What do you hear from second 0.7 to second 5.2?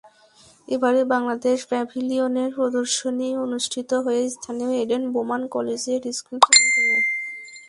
এবারে বাংলাদেশ প্যাভিলিয়নের প্রদর্শনী অনুষ্ঠিত হবে স্থানীয় এডেন